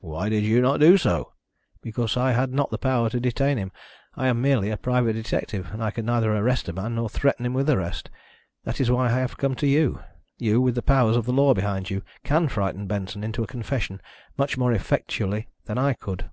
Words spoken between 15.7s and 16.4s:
I could."